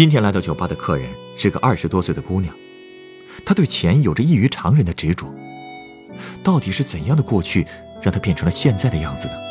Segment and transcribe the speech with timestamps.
[0.00, 2.54] 今天来到酒吧的客人是个二十多岁的姑娘，
[3.44, 5.26] 她对钱有着异于常人的执着。
[6.42, 7.66] 到底是怎样的过去，
[8.00, 9.49] 让她变成了现在的样子呢？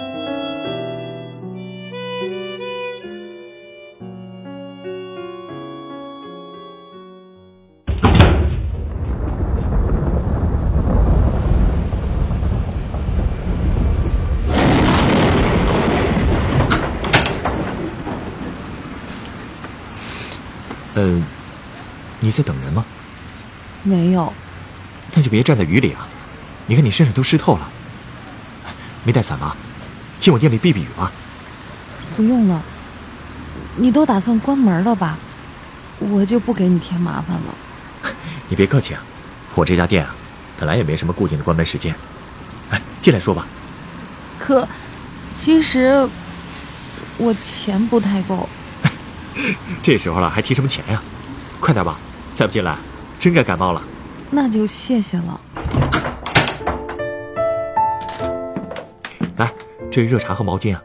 [22.29, 22.85] 你在等人吗？
[23.81, 24.31] 没有，
[25.15, 26.07] 那就别站在雨里啊！
[26.67, 27.67] 你看你身上都湿透了。
[29.03, 29.57] 没带伞吧？
[30.19, 31.11] 进我店里避避雨吧。
[32.15, 32.61] 不用了。
[33.77, 35.17] 你都打算关门了吧？
[35.97, 38.13] 我就不给你添麻烦了。
[38.47, 39.01] 你别客气啊，
[39.55, 40.13] 我这家店啊，
[40.59, 41.95] 本来也没什么固定的关门时间。
[42.69, 43.47] 哎，进来说吧。
[44.37, 44.67] 可，
[45.33, 46.07] 其实
[47.17, 48.47] 我钱不太够。
[49.81, 51.01] 这时候了，还提什么钱呀？
[51.59, 51.97] 快点吧，
[52.39, 52.77] 再不进来，
[53.19, 53.81] 真该感冒了。
[54.29, 55.41] 那就谢谢了。
[59.35, 59.51] 来，
[59.91, 60.81] 这是热茶和毛巾啊。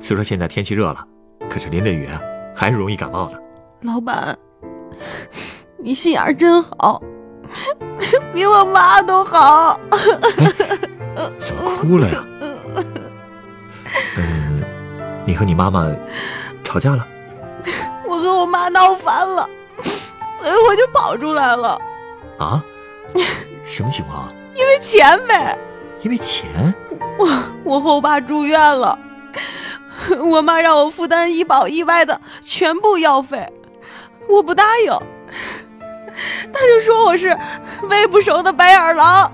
[0.00, 1.06] 虽说现在天气热了，
[1.48, 2.20] 可是淋着雨啊，
[2.52, 3.40] 还是容易感冒的。
[3.82, 4.36] 老板，
[5.78, 7.00] 你心眼真好，
[8.34, 9.78] 比我妈都好。
[11.38, 12.24] 怎么哭了呀？
[14.18, 14.64] 嗯，
[15.24, 15.88] 你和你妈妈
[16.64, 17.06] 吵架了？
[18.04, 19.48] 我和我妈闹翻了，
[20.42, 21.78] 所以我就跑出来了。
[22.38, 22.62] 啊？
[23.64, 24.28] 什么情况？
[24.54, 25.56] 因为钱呗。
[26.02, 26.74] 因为钱？
[27.18, 27.28] 我
[27.64, 28.98] 我后爸住院了，
[30.18, 33.52] 我妈让我负担医保意外的全部药费，
[34.28, 34.92] 我不答应。
[36.52, 37.36] 他就说我是
[37.88, 39.30] 喂不熟的白眼狼。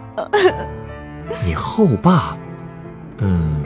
[1.45, 2.37] 你后爸？
[3.19, 3.65] 嗯，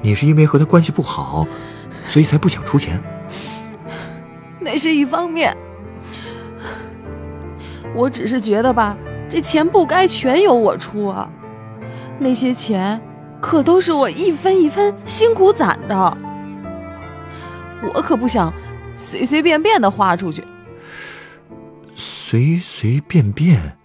[0.00, 1.46] 你是因为和他关系不好，
[2.08, 3.02] 所以才不想出钱？
[4.60, 5.56] 那是一方面，
[7.94, 8.96] 我只是觉得吧，
[9.28, 11.30] 这钱不该全由我出啊。
[12.18, 13.00] 那些钱
[13.40, 16.18] 可都是我一分一分辛苦攒的，
[17.94, 18.52] 我可不想
[18.94, 20.44] 随随便便的花出去。
[21.94, 23.78] 随随便便？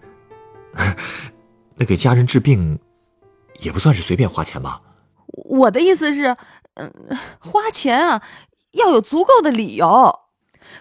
[1.76, 2.78] 那给家人治病
[3.60, 4.80] 也不算是随便花钱吧？
[5.26, 6.36] 我的意思是，
[6.74, 6.92] 嗯，
[7.38, 8.22] 花钱啊
[8.72, 10.18] 要有足够的理由。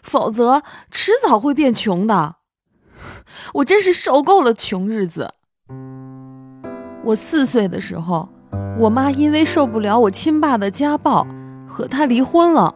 [0.03, 2.35] 否则，迟早会变穷的。
[3.53, 5.33] 我真是受够了穷日子。
[7.03, 8.29] 我四岁的时候，
[8.77, 11.25] 我妈因为受不了我亲爸的家暴，
[11.67, 12.75] 和他离婚了。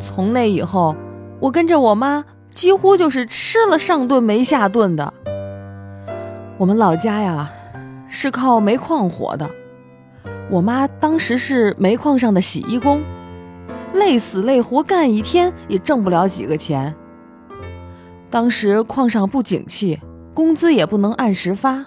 [0.00, 0.96] 从那以后，
[1.40, 5.14] 我跟着我妈几乎就是吃了上顿没下顿的。
[6.58, 7.52] 我们老家呀，
[8.08, 9.48] 是靠煤矿活的。
[10.50, 13.02] 我妈当时是煤矿上的洗衣工。
[13.94, 16.92] 累死累活干一天也挣不了几个钱。
[18.34, 20.00] 当时矿上不景气，
[20.34, 21.84] 工资也不能按时发，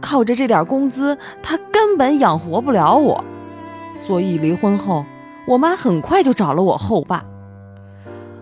[0.00, 3.24] 靠着这点工资，他根本养活不了我。
[3.94, 5.06] 所以离婚后，
[5.46, 7.24] 我妈很快就找了我后爸。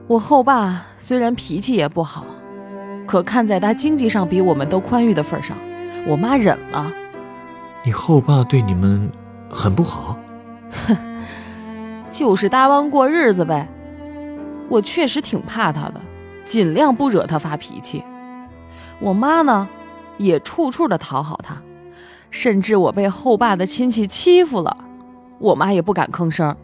[0.06, 2.25] 我后爸虽然脾气也不好，
[3.06, 5.59] 可看在他经济上比我们都宽裕的份上，
[6.06, 6.91] 我妈忍了。
[7.84, 9.12] 你后爸对你们
[9.50, 10.16] 很不好？
[10.87, 10.97] 哼。
[12.10, 13.69] 就是搭帮过日子呗，
[14.70, 16.00] 我确实挺怕他的，
[16.48, 18.03] 尽量不惹他发脾气。
[18.98, 19.69] 我妈呢，
[20.16, 21.62] 也处处的讨好他，
[22.31, 24.76] 甚至我被后爸的亲戚欺负了，
[25.38, 26.56] 我妈也不敢吭声。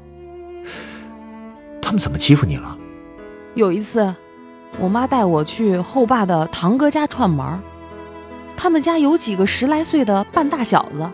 [1.81, 2.77] 他们怎么欺负你了？
[3.55, 4.13] 有一次，
[4.81, 7.61] 我妈带我去后爸的堂哥家串门，
[8.57, 11.09] 他们家有几个十来岁的半大小子，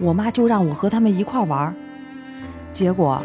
[0.00, 1.72] 我妈就让我和他们一块玩，
[2.72, 3.22] 结果。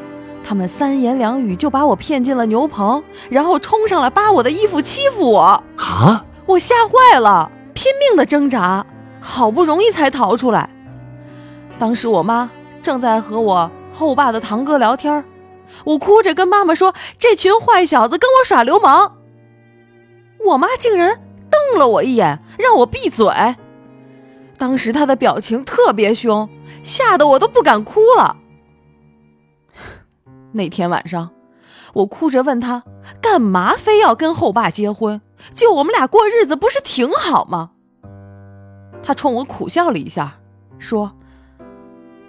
[0.48, 5.42] 他们三言两语就把我骗进了牛棚，然后冲上来扒我的衣服欺负我。
[5.42, 6.26] 啊！
[6.46, 8.86] 我吓坏了，拼命的挣扎，
[9.20, 10.70] 好不容易才逃出来。
[11.78, 12.50] 当时我妈
[12.82, 15.22] 正在和我后爸的堂哥聊天，
[15.84, 19.18] 我哭着跟妈妈说：“这群坏小子跟我耍流氓。”
[20.48, 21.20] 我妈竟然
[21.52, 23.28] 瞪了我一眼，让我闭嘴。
[24.58, 26.48] 当时她的表情特别凶，
[26.84, 28.38] 吓得我都不敢哭了。
[30.58, 31.30] 那天晚上，
[31.94, 32.84] 我哭着问他，
[33.22, 35.22] 干嘛非要跟后爸结婚？
[35.54, 37.72] 就我们俩过日子不是挺好吗？
[39.02, 40.40] 他冲我苦笑了一下，
[40.78, 41.14] 说：“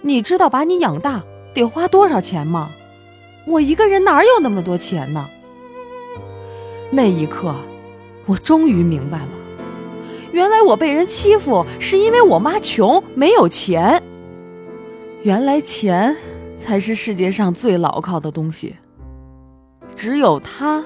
[0.02, 1.22] 你知道把你养大
[1.54, 2.70] 得花多少钱吗？
[3.46, 5.28] 我一个人哪有那么多钱呢？”
[6.92, 7.54] 那一刻，
[8.26, 9.28] 我终于明白了，
[10.32, 14.02] 原来我被人欺负是因为我妈穷没有钱。
[15.22, 16.16] 原来钱
[16.58, 18.76] 才是世界上最牢靠的东西，
[19.94, 20.84] 只有它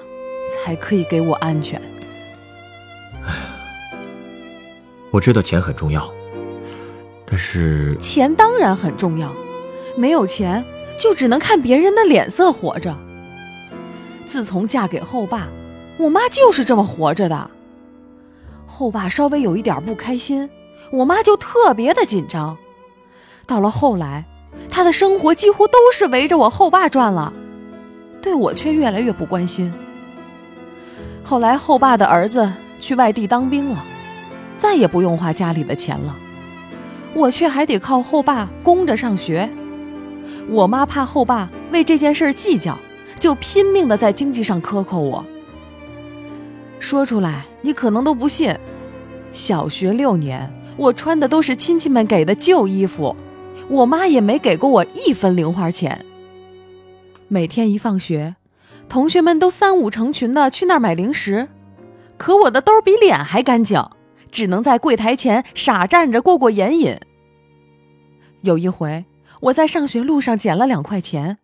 [0.52, 1.80] 才可以给我安全。
[5.10, 6.12] 我知道钱很重要，
[7.26, 9.32] 但是钱当然很重要，
[9.96, 10.64] 没有钱
[11.00, 12.96] 就只能看别人的脸色活着。
[14.26, 15.48] 自从嫁给后爸，
[15.98, 17.50] 我妈就是这么活着的。
[18.66, 20.48] 后爸稍微有一点不开心，
[20.90, 22.56] 我妈就特别的紧张。
[23.46, 24.24] 到了后来，
[24.72, 27.32] 他的生活几乎都是围着我后爸转了，
[28.22, 29.72] 对我却越来越不关心。
[31.22, 33.84] 后来后爸的儿子去外地当兵了。
[34.58, 36.16] 再也不用花家里的钱了，
[37.14, 39.50] 我却还得靠后爸供着上学。
[40.48, 42.78] 我妈怕后爸为这件事计较，
[43.18, 45.24] 就拼命的在经济上克扣我。
[46.78, 48.56] 说出来你可能都不信，
[49.32, 53.16] 小学六年我穿的都是亲戚们给的旧衣服，
[53.72, 56.04] 我妈也没给过我一分零花钱。
[57.28, 58.36] 每天一放学，
[58.86, 61.48] 同学们都三五成群的去那儿买零食，
[62.18, 63.82] 可我的兜比脸还干净。
[64.30, 66.98] 只能在柜台前傻站着过过眼瘾。
[68.42, 69.04] 有一回，
[69.42, 71.38] 我在上学路上捡了两块钱，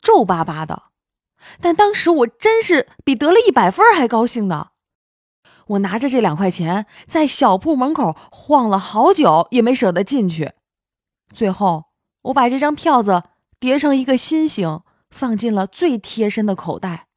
[0.00, 0.84] 皱巴巴的，
[1.60, 4.68] 但当时我真是比得了一百分还高兴呢。
[5.68, 10.52] 我拿着这两块钱在小铺门口晃了好久，也没舍得进去。
[11.34, 11.86] 最后，
[12.22, 13.24] 我把这张票子
[13.58, 17.08] 叠成一个心形，放进了最贴身的口袋。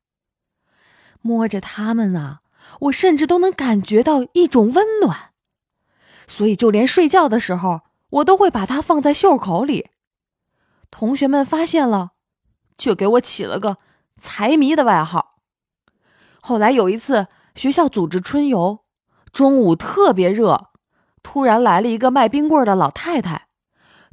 [1.21, 2.41] 摸着它们啊。
[2.81, 5.31] 我甚至都能感觉到一种温暖，
[6.27, 9.89] 所以就连睡觉的时候，我都会把它放在袖口里。
[10.91, 12.11] 同学们发现了，
[12.77, 13.77] 就给我起了个
[14.19, 15.37] “财迷”的外号。
[16.41, 18.83] 后来有一次，学校组织春游，
[19.31, 20.69] 中午特别热，
[21.23, 23.46] 突然来了一个卖冰棍的老太太，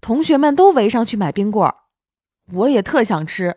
[0.05, 1.77] 同学们都围上去买冰棍儿，
[2.53, 3.57] 我也特想吃，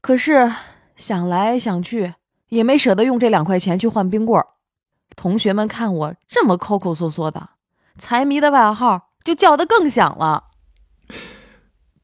[0.00, 0.52] 可是
[0.96, 2.14] 想来想去。
[2.48, 4.46] 也没舍得用这两块钱去换冰棍儿，
[5.14, 7.50] 同学们看我这么抠抠缩缩的，
[7.96, 10.46] 财迷的外号就叫得更响了。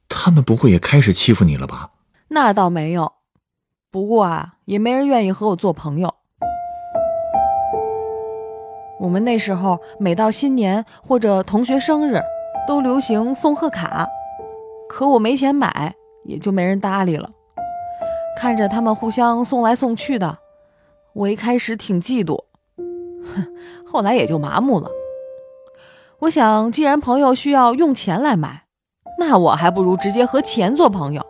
[0.08, 1.90] 他们不会也开始欺负你了吧？
[2.28, 3.14] 那倒没有，
[3.90, 6.14] 不过啊，也没人愿意和我做朋友。
[9.00, 12.22] 我们那时候每到新年或者同学生日，
[12.66, 14.08] 都流行送贺卡，
[14.88, 15.94] 可我没钱买，
[16.24, 17.30] 也就没人搭理了。
[18.36, 20.38] 看着他们互相送来送去的，
[21.12, 22.42] 我一开始挺嫉妒，
[22.76, 23.46] 哼，
[23.86, 24.88] 后来也就麻木了。
[26.20, 28.62] 我想，既然朋友需要用钱来买，
[29.18, 31.24] 那我还不如直接和钱做朋友。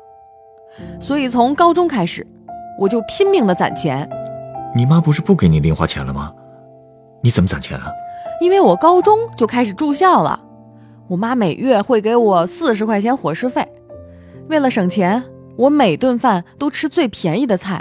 [1.00, 2.26] 所以从高中开始，
[2.78, 4.08] 我就拼命的攒钱。
[4.74, 6.32] 你妈不是不给你零花钱了吗？
[7.22, 7.92] 你怎么攒钱啊？
[8.40, 10.40] 因为我高中就开始住校了，
[11.08, 13.66] 我妈每月会给我四十块钱伙食费，
[14.48, 15.22] 为了省钱。
[15.56, 17.80] 我每顿饭都吃最便宜的菜，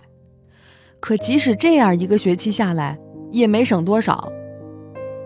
[1.00, 3.00] 可即使这样一个学期下来，
[3.32, 4.32] 也没省多少。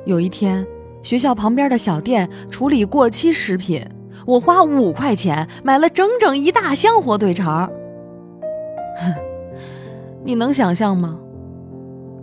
[0.05, 0.65] 有一天，
[1.03, 3.85] 学校旁边的小店处理过期食品，
[4.25, 7.69] 我花五块钱买了整整一大箱火腿肠。
[9.01, 9.13] 哼，
[10.23, 11.19] 你能想象吗？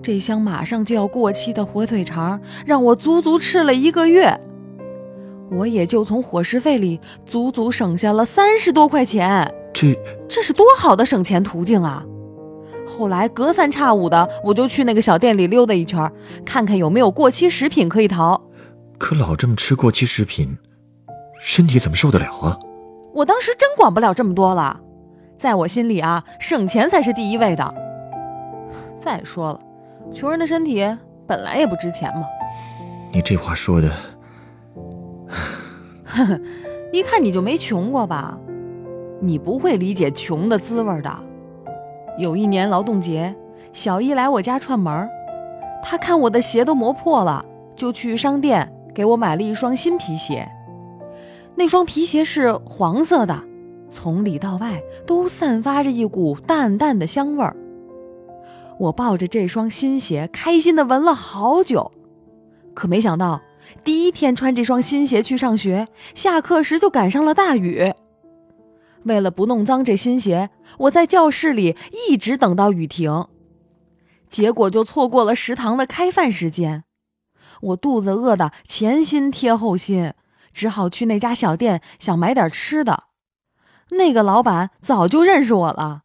[0.01, 4.41] 这箱马上就要过期的火腿肠，让我足足吃了一个月，
[5.55, 9.49] 我也就从伙食费里足足省下了三十多块钱。
[9.73, 9.97] 这
[10.29, 12.05] 这是多好的省钱途径啊！
[12.87, 16.11] 后来隔三差五的，我就去那个小店里溜达一圈，
[16.45, 18.41] 看看有没有过期食品可以淘。
[18.99, 20.57] 可老这么吃过期食品，
[21.41, 22.59] 身体怎么受得了啊？
[23.13, 24.79] 我当时真管不了这么多了，
[25.37, 27.75] 在我心里啊，省钱才是第一位的。
[28.99, 29.61] 再说了，
[30.13, 30.85] 穷人的身体
[31.27, 32.23] 本来也不值钱嘛。
[33.13, 33.91] 你这话说的，
[36.15, 36.41] 呵 呵
[36.93, 38.39] 一看你就没穷过吧？
[39.21, 41.13] 你不会理解穷的滋味的。
[42.19, 43.35] 有一年劳动节，
[43.73, 45.09] 小姨来我家串门，
[45.83, 47.45] 她看我的鞋都磨破了，
[47.75, 50.49] 就去商店给我买了一双新皮鞋。
[51.57, 53.43] 那双皮鞋是黄色的，
[53.89, 57.57] 从里到外都散发着一股淡淡的香味儿。
[58.79, 61.91] 我抱着这双新鞋，开心地闻了好久。
[62.73, 63.41] 可没想到，
[63.83, 67.93] 第一天穿这双新鞋去上学，下课时就赶上了大雨。
[69.05, 71.77] 为了不弄脏这新鞋，我在教室里
[72.09, 73.27] 一直等到雨停，
[74.29, 76.85] 结果就错过了食堂的开饭时间。
[77.61, 80.15] 我肚子饿得前心贴后心，
[80.53, 83.05] 只好去那家小店想买点吃的。
[83.91, 86.03] 那个老板早就认识我了，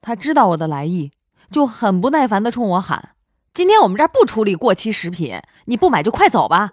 [0.00, 1.12] 他知道我的来意，
[1.50, 3.10] 就很不耐烦地冲我喊
[3.52, 6.72] ：“今天我们这儿不处理过期食品，你不买就快走吧。”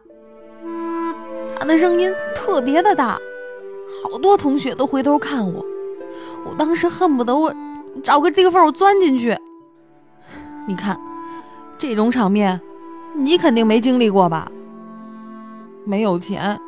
[1.60, 3.18] 他的声音特别的大。
[4.04, 5.66] 好多同学都回头看我，
[6.46, 7.54] 我当时恨不得我
[8.04, 9.38] 找个地缝我钻进去。
[10.68, 11.00] 你看，
[11.78, 12.60] 这种场面，
[13.16, 14.52] 你肯定没经历过吧？
[15.86, 16.60] 没有钱，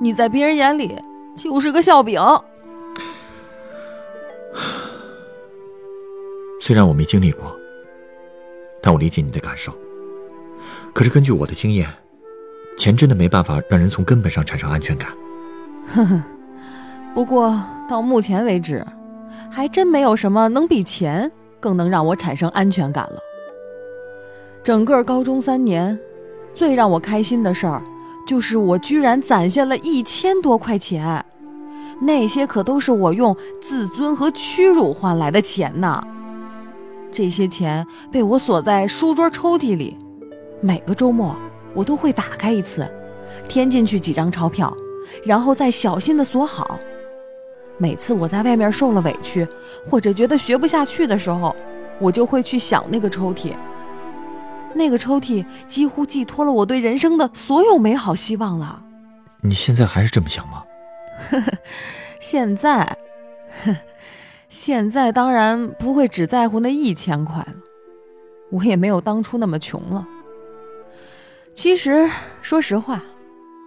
[0.00, 0.96] 你在别人眼里
[1.36, 2.20] 就是个笑柄。
[6.60, 7.54] 虽然我没经历过，
[8.80, 9.72] 但我理解你的感受。
[10.94, 11.92] 可是根据我的经验，
[12.76, 15.10] 钱真的没办法让人从根本上产生安全感。
[15.86, 16.22] 呵呵。
[17.14, 18.84] 不过到目前为止，
[19.50, 23.18] 还真没有什么能比钱更能让我产生安全感了。
[24.64, 25.96] 整个高中三年，
[26.52, 27.80] 最让我开心的事儿，
[28.26, 31.24] 就是我居然攒下了一千多块钱，
[32.00, 36.04] 那些可都是我用自尊和屈辱换来的钱呐。
[37.12, 39.96] 这些钱被我锁在书桌抽屉里，
[40.60, 41.36] 每个周末
[41.74, 42.88] 我都会打开一次，
[43.48, 44.74] 添进去几张钞票，
[45.24, 46.78] 然后再小心的锁好。
[47.76, 49.46] 每次我在外面受了委屈，
[49.84, 51.54] 或者觉得学不下去的时候，
[51.98, 53.54] 我就会去想那个抽屉。
[54.74, 58.82] 那个抽屉几乎寄托了我对人生的所有美好希望了。
[59.40, 60.64] 你现在还是这么想吗？
[62.20, 62.96] 现在，
[64.48, 67.54] 现在当然不会只在乎那一千块了。
[68.50, 70.06] 我也没有当初那么穷了。
[71.54, 72.10] 其实，
[72.42, 73.02] 说实话，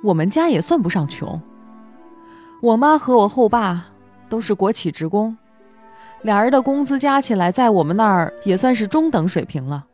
[0.03, 1.41] 我们家也算不上穷。
[2.61, 3.87] 我妈和我后爸。
[4.29, 5.37] 都是国企职工，
[6.21, 9.85] 俩人的工资加起来，在我们那儿也算是中等水平了。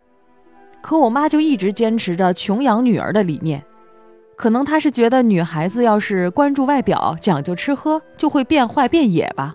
[0.81, 3.63] 可我妈就一直坚持着穷养女儿的理念，
[4.35, 9.53] 可能她是觉得女孩子要是关注外表、讲究吃喝，就会变坏变野吧。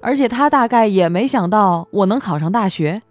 [0.00, 3.02] 而且她大概也没想到我能考上大学，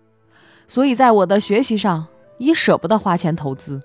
[0.67, 2.07] 所以在我的学习上
[2.39, 3.81] 也舍不得花钱投资。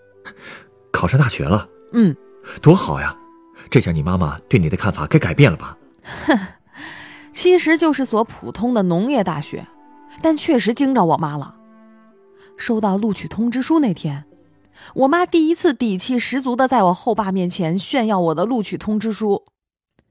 [0.93, 2.17] 考上大学了，嗯，
[2.61, 3.17] 多好呀！
[3.71, 5.77] 这下你妈妈对你的看法该改变了吧？
[6.27, 6.39] 哼，
[7.33, 9.67] 其实就是所普通的农业大学，
[10.23, 11.57] 但确实惊着我妈了。
[12.57, 14.25] 收到录取通知书那天，
[14.95, 19.45] 我妈第一次底气十足的在我后爸面前炫耀我的录取通知书。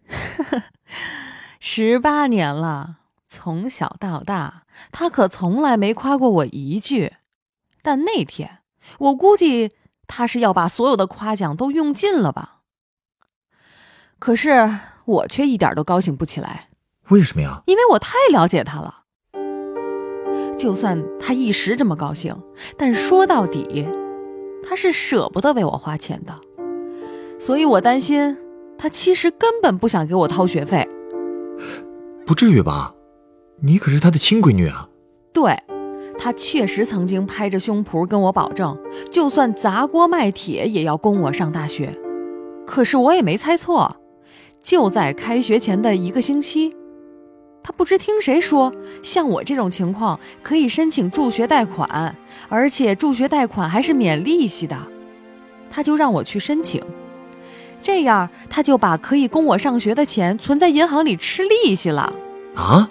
[1.60, 7.14] 十八年了，从小到大，她可从来没夸过我一句。
[7.82, 8.60] 但那天，
[9.00, 9.72] 我估计
[10.08, 12.62] 她是要把所有的夸奖都用尽了吧。
[14.20, 14.78] 可是。
[15.06, 16.70] 我却一点都高兴不起来，
[17.10, 17.62] 为什么呀？
[17.68, 19.04] 因为我太了解他了。
[20.58, 22.36] 就算他一时这么高兴，
[22.76, 23.88] 但说到底，
[24.68, 26.34] 他是舍不得为我花钱的。
[27.40, 28.36] 所以我担心
[28.80, 30.90] 他其实根本不想给我掏学费。
[32.26, 32.96] 不至于吧？
[33.60, 34.90] 你可是他的亲闺女啊。
[35.32, 35.56] 对，
[36.18, 38.78] 他确实曾经拍着胸脯跟我保证，
[39.12, 41.94] 就算砸锅卖铁也要供我上大学。
[42.66, 43.96] 可是我也没猜错。
[44.62, 46.76] 就在开学前的一个星期，
[47.62, 52.16] 他不知听谁说，像我这种情况可以申请助学贷款，
[52.50, 54.76] 而且助学贷款还是免利息的，
[55.70, 56.84] 他就让我去申请，
[57.80, 62.12] 这样他就把可以供我上学的钱存在银行里吃利息了。
[62.56, 62.90] 啊，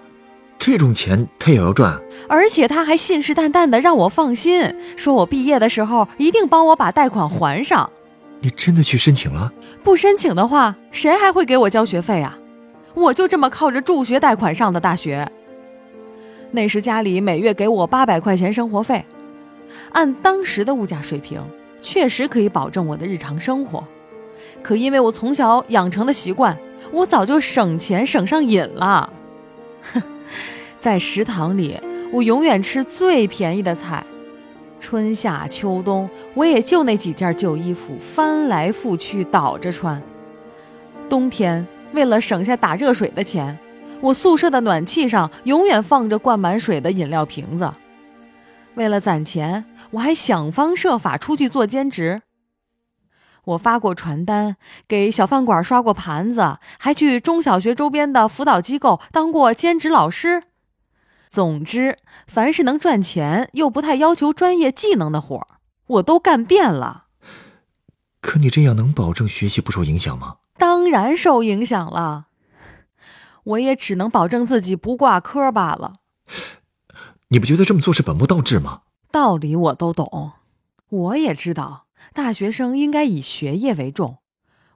[0.66, 2.00] 这种钱他也要赚？
[2.26, 7.90] 而且他还信誓旦旦的让我放心，说我毕业的时候一定帮我把贷款还上。
[8.40, 9.52] 你真的去申请了？
[9.82, 12.38] 不申请的话，谁还会给我交学费啊？
[12.94, 15.30] 我就这么靠着助学贷款上的大学。
[16.50, 19.04] 那时家里每月给我八百块钱生活费，
[19.92, 21.42] 按当时的物价水平，
[21.82, 23.84] 确实可以保证我的日常生活。
[24.62, 26.56] 可因为我从小养成的习惯，
[26.90, 29.12] 我早就省钱省上瘾了。
[29.92, 30.02] 哼，
[30.84, 31.80] 在食堂里，
[32.12, 34.04] 我永远吃最便宜的菜。
[34.78, 40.02] 春夏秋冬，我也就那几件旧衣服，翻来覆去倒着穿。
[41.08, 43.58] 冬天为了省下打热水的钱，
[44.02, 47.72] 我宿舍的暖气上永远放着灌满水的饮料瓶子。
[48.74, 52.20] 为了攒钱，我还想方设法出去做兼职。
[53.46, 60.42] 我发过传单，给小饭馆刷过盘子，还去中小学周边的辅导机构当过兼职老师。
[61.34, 61.98] 总之，
[62.28, 67.06] 凡是能赚钱又不太要求专业技能的活儿，我都干遍了。
[68.20, 70.36] 可你这样能保证学习不受影响吗？
[70.56, 72.28] 当然受影响了。
[73.42, 75.94] 我也只能保证自己不挂科罢了。
[77.30, 78.82] 你不觉得这么做是本末倒置吗？
[79.10, 80.34] 道理我都懂，
[80.88, 84.18] 我也知道大学生应该以学业为重。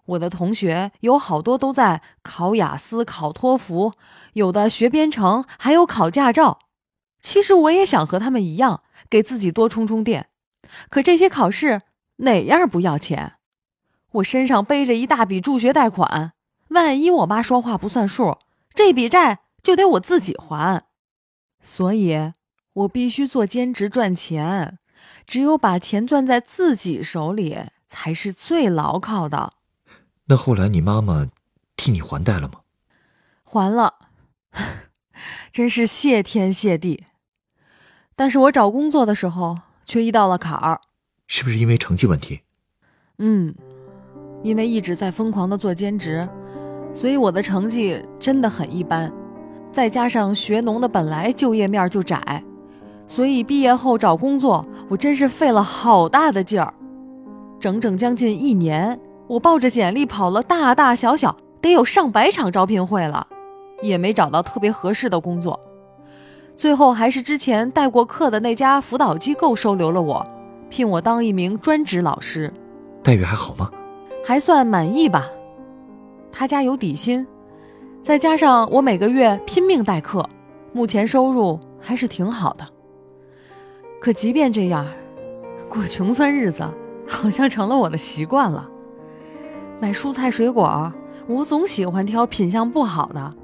[0.08, 3.92] 我的同学有好多都在考雅思、考托福，
[4.32, 6.60] 有的学编程，还有考驾照。
[7.20, 10.28] 其实我也想和他们一样，给自己多充充电。
[10.88, 11.82] 可这些考试
[12.16, 13.34] 哪样不要钱？
[14.12, 16.32] 我身上背着一大笔助学贷款，
[16.68, 18.38] 万一我妈说话不算数，
[18.74, 20.84] 这笔债就得我自己还。
[21.60, 22.32] 所以，
[22.72, 24.78] 我必须做兼职赚钱。
[25.26, 29.54] 只有把钱攥在自己手里，才是最牢靠的。
[30.28, 31.26] 那后来你妈妈
[31.76, 32.60] 替你还贷了吗？
[33.44, 33.94] 还了，
[35.50, 37.04] 真是谢天谢地。
[38.14, 40.80] 但是我找工作的时候却遇到了坎儿。
[41.26, 42.40] 是不是因为成绩问题？
[43.18, 43.54] 嗯，
[44.42, 46.28] 因为一直在疯狂的做兼职，
[46.92, 49.12] 所以我的成绩真的很一般。
[49.70, 52.42] 再加上学农的本来就业面就窄，
[53.06, 56.74] 所以毕业后找工作，我真是费了好大的劲儿。
[57.60, 63.26] 整整将近一年，我抱着简历跑了大大小小得有上百场招聘会了，
[63.82, 65.60] 也没找到特别合适的工作。
[66.56, 70.26] 最后还是之前带过课的那家辅导机构收留了我，
[70.70, 72.52] 聘我当一名专职老师。
[73.02, 73.70] 待遇还好吗？
[74.24, 75.28] 还算满意吧。
[76.32, 77.26] 他家有底薪，
[78.00, 80.26] 再加上我每个月拼命代课，
[80.72, 82.66] 目前收入还是挺好的。
[84.00, 84.86] 可即便这样，
[85.68, 86.66] 过穷酸日子
[87.06, 88.68] 好像成了我的习惯了。
[89.80, 90.92] 买蔬菜水果，
[91.26, 93.34] 我总喜欢挑品相不好的，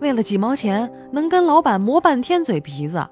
[0.00, 3.06] 为了几毛钱能跟老板磨半天嘴皮子。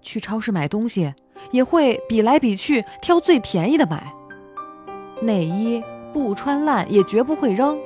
[0.00, 1.14] 去超市买东西，
[1.50, 4.12] 也会比来比去挑最便宜的买。
[5.20, 5.82] 内衣
[6.12, 7.78] 不穿烂也绝不会扔，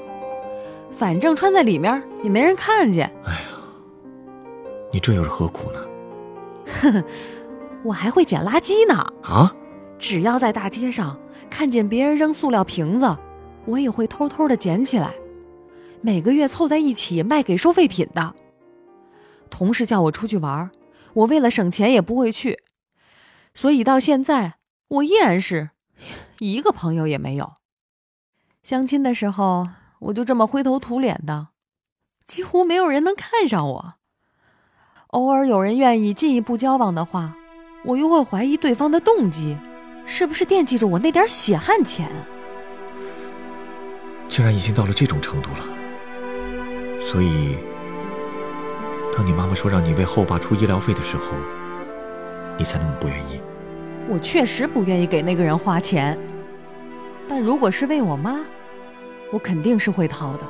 [0.90, 3.12] 反正穿在里面也没人看见。
[3.24, 3.38] 哎呀，
[4.92, 5.80] 你这又是何苦呢？
[6.80, 7.04] 呵呵，
[7.82, 8.94] 我还会捡垃圾呢。
[9.22, 9.54] 啊？
[9.98, 11.18] 只要在大街上
[11.50, 13.16] 看见别人扔塑料瓶子，
[13.66, 15.14] 我也会偷偷的捡起来，
[16.00, 18.34] 每个月凑在一起卖给收废品的。
[19.50, 20.70] 同事叫我出去玩，
[21.14, 22.60] 我为了省钱也不会去，
[23.54, 24.54] 所以到现在
[24.88, 25.70] 我依然是。
[26.38, 27.54] 一个朋友也没有。
[28.62, 29.68] 相亲的时候，
[30.00, 31.48] 我就这么灰头土脸的，
[32.26, 33.94] 几乎没有人能看上我。
[35.08, 37.34] 偶尔有人愿意进一步交往的话，
[37.84, 39.56] 我又会怀疑对方的动机，
[40.04, 42.10] 是不是惦记着我那点血汗钱？
[44.28, 45.58] 竟然已经到了这种程度了。
[47.00, 47.56] 所以，
[49.16, 51.32] 当你妈妈说让你为后爸出医疗费的时候，
[52.58, 53.40] 你才那么不愿意。
[54.08, 56.18] 我确实不愿意给那个人花钱，
[57.28, 58.40] 但如果是为我妈，
[59.32, 60.44] 我肯定是会掏的。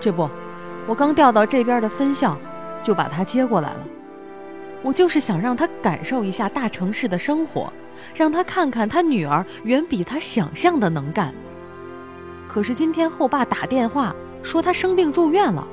[0.00, 0.28] 这不，
[0.86, 2.38] 我刚调到这边的分校，
[2.82, 3.86] 就把她接过来了。
[4.82, 7.72] 我就是想让她感受一下大城市的生活，
[8.14, 11.34] 让她看看她女儿远比她想象的能干。
[12.48, 15.66] 可是今天后爸打电话说他生病住院了，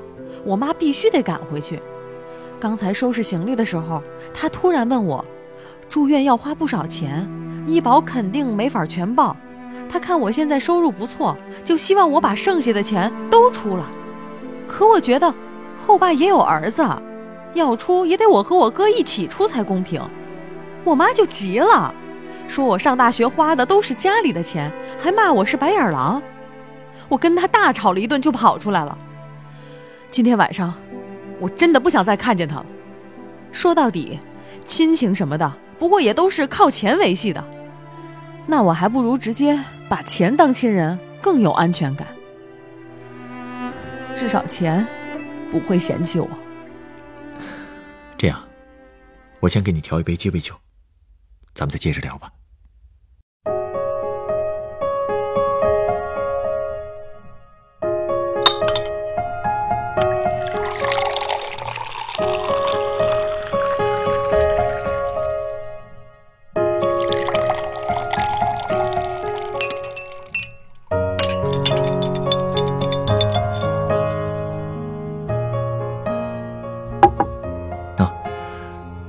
[0.44, 1.82] 我妈必须得赶回去。
[2.60, 4.02] 刚才收拾行李的时候，
[4.34, 5.24] 他突然问我。
[5.90, 7.30] 住院要花不少钱，
[7.68, 9.36] 医保肯定没法全报。
[9.90, 13.92] 他看我现在收入不错，就希望我把剩下的钱都出了。
[14.70, 15.34] 可我觉得
[15.76, 16.88] 后爸也有儿子，
[17.56, 20.02] 要出也得我和我哥一起出才公平。
[20.86, 21.94] 我妈就急了，
[22.48, 26.24] 说我上大学花的都是家里的钱，还骂我是白眼狼。
[27.12, 28.98] 我跟他大吵了一顿，就跑出来了。
[30.10, 30.74] 今天晚上，
[31.42, 32.66] 我真的不想再看见他了。
[33.52, 34.18] 说到底，
[34.66, 35.52] 亲情什么的。
[35.78, 37.44] 不过也都是靠钱维系的，
[38.48, 42.08] 那我还不如直接把钱当亲人更有安全感。
[44.16, 44.88] 至少钱
[45.52, 46.30] 不会嫌弃我。
[48.18, 48.42] 这样，
[49.42, 50.56] 我先给你调一杯鸡尾酒，
[51.54, 52.32] 咱们再接着聊吧。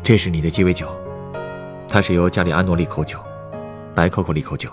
[0.03, 0.89] 这是你的鸡尾酒，
[1.87, 3.21] 它是由加里安诺利口酒、
[3.95, 4.69] 白可可利口酒、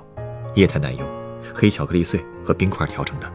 [0.55, 1.05] 液态奶油、
[1.53, 3.31] 黑巧克力碎和冰块调成的，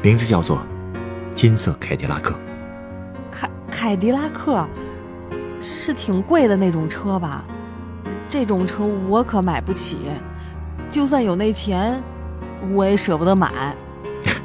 [0.00, 0.62] 名字叫做
[1.34, 2.38] “金色凯迪拉克”。
[3.32, 4.64] 凯凯迪拉克
[5.60, 7.44] 是挺贵的那种车吧？
[8.28, 9.98] 这种车我可买不起，
[10.88, 12.00] 就算有那钱，
[12.72, 13.74] 我也舍不得买。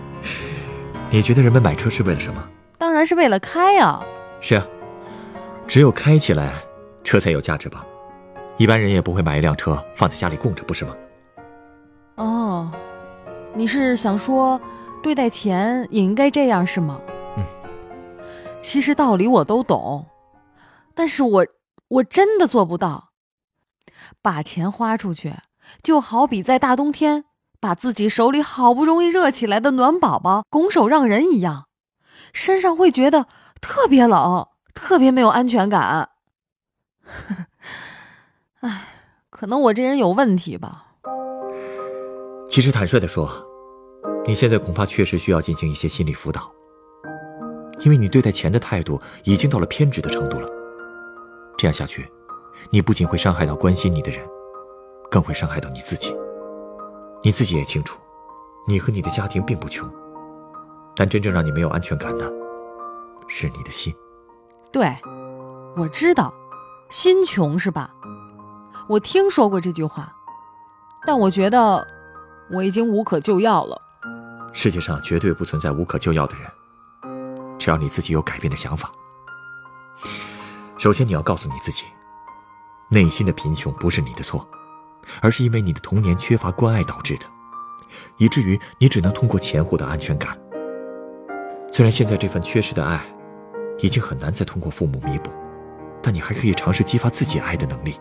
[1.12, 2.44] 你觉得人们买车是为了什么？
[2.80, 4.04] 当然然是为了开啊。
[4.42, 4.66] 是啊，
[5.68, 6.54] 只有开起来，
[7.04, 7.86] 车才有价值吧？
[8.58, 10.96] 一般人也不会买一辆车放在家里供着，不是吗？
[12.16, 12.72] 哦，
[13.56, 14.62] 你是想说，
[15.02, 17.00] 对待钱也应该这样是吗？
[17.38, 17.44] 嗯。
[18.62, 20.06] 其实道理我都懂，
[20.94, 21.48] 但是我
[21.88, 23.10] 我真的做不到。
[24.22, 25.34] 把钱花出去，
[25.82, 27.26] 就好比在大冬天
[27.60, 31.68] 把自己手里好不容易热起来的暖宝宝拱手让人一样，
[32.32, 33.28] 身上会觉得
[33.60, 36.10] 特别冷，特别没有安全感。
[38.62, 38.88] 唉，
[39.30, 40.96] 可能我这人有问题吧。
[42.50, 43.30] 其实坦率的说，
[44.26, 46.52] 你现在恐怕确实需要进行一些心理辅导，
[47.80, 50.50] 因为你对待钱的态度已经到了偏执的程度了。
[51.58, 52.12] 这样下去。
[52.70, 54.26] 你不仅会伤害到关心你的人，
[55.12, 56.16] 更会伤害到你自己。
[57.22, 58.00] 你自己也清楚，
[58.68, 59.88] 你和你的家庭并不穷，
[60.96, 62.32] 但真正让你没有安全感的，
[63.28, 63.94] 是你的心。
[64.74, 64.94] 对，
[65.78, 66.34] 我知道，
[66.90, 67.92] 心穷是吧？
[68.90, 70.12] 我听说过这句话，
[71.06, 71.88] 但我觉得
[72.50, 73.80] 我已经无可救药了。
[74.52, 76.52] 世界上绝对不存在无可救药的人，
[77.60, 78.92] 只要你自己有改变的想法。
[80.80, 81.86] 首先，你要告诉你自己。
[82.90, 84.48] 内心的贫穷不是你的错，
[85.22, 87.26] 而是因为你的童年缺乏关爱导致的，
[88.18, 90.36] 以至于你只能通过钱获得安全感。
[91.72, 93.00] 虽然现在这份缺失的爱，
[93.80, 95.32] 已经很难再通过父母弥补，
[96.02, 98.00] 但你还可以尝试激发自己爱的能力。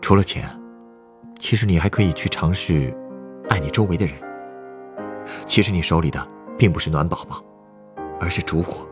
[0.00, 0.48] 除了钱，
[1.38, 2.96] 其实你还可以去尝试
[3.48, 4.14] 爱你周围的人。
[5.46, 6.26] 其实你手里的
[6.56, 7.42] 并不是暖宝宝，
[8.20, 8.86] 而是烛火。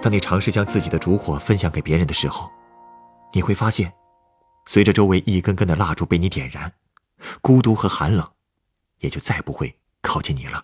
[0.00, 2.50] 当你尝试将自己的烛火分享给别人的时候，
[3.32, 3.92] 你会发现，
[4.66, 6.72] 随着周围一根根的蜡烛被你点燃，
[7.42, 8.26] 孤独和寒冷
[9.00, 10.60] 也就再不会靠近你了。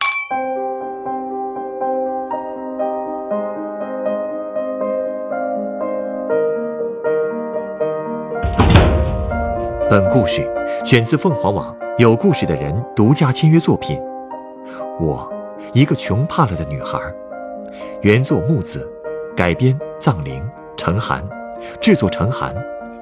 [9.92, 10.50] 本故事
[10.86, 13.98] 选自凤凰网有故事的人独家签约作品
[14.98, 15.30] 《我，
[15.74, 16.98] 一个穷怕了的女孩》，
[18.00, 18.90] 原作木子，
[19.36, 20.42] 改编藏灵
[20.78, 21.22] 程寒。
[21.78, 22.54] 制作：陈寒，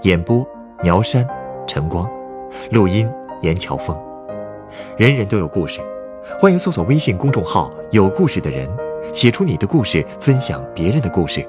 [0.02, 0.44] 演播：
[0.82, 1.24] 苗山、
[1.64, 2.10] 晨光，
[2.72, 3.08] 录音：
[3.40, 3.96] 严乔峰。
[4.96, 5.80] 人人都有故事，
[6.40, 8.68] 欢迎搜索微信公众号“有故事的人”，
[9.14, 11.48] 写出你的故事，分享别人的故事。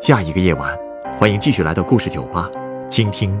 [0.00, 0.76] 下一个夜晚，
[1.16, 2.50] 欢迎继续来到故事酒吧，
[2.88, 3.40] 倾听